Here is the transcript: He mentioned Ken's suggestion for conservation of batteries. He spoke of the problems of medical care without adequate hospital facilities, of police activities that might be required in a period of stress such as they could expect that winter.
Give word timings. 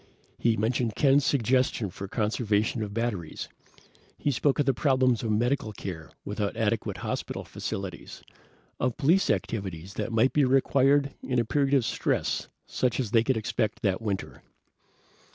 He 0.39 0.57
mentioned 0.57 0.95
Ken's 0.95 1.23
suggestion 1.23 1.91
for 1.91 2.07
conservation 2.07 2.81
of 2.81 2.91
batteries. 2.91 3.47
He 4.17 4.31
spoke 4.31 4.57
of 4.57 4.65
the 4.65 4.73
problems 4.73 5.21
of 5.21 5.29
medical 5.31 5.71
care 5.73 6.09
without 6.25 6.57
adequate 6.57 6.97
hospital 7.05 7.43
facilities, 7.43 8.23
of 8.79 8.97
police 8.97 9.29
activities 9.29 9.93
that 9.93 10.11
might 10.11 10.33
be 10.33 10.43
required 10.43 11.13
in 11.21 11.37
a 11.37 11.45
period 11.45 11.75
of 11.75 11.85
stress 11.85 12.47
such 12.65 12.99
as 12.99 13.11
they 13.11 13.23
could 13.23 13.37
expect 13.37 13.83
that 13.83 14.01
winter. 14.01 14.41